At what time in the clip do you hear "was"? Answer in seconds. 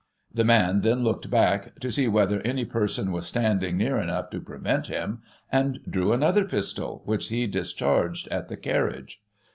3.11-3.27